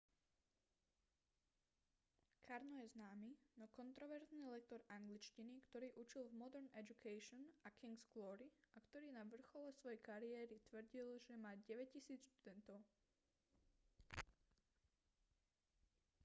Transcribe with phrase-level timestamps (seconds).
[2.47, 8.47] karno je známy no kontroverzný lektor angličtiny ktorý učil v modern education a king's glory
[8.75, 12.79] a ktorý na vrchole svojej kariéry tvrdil že má 9000 študentov